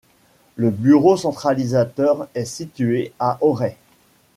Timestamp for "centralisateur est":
1.15-2.45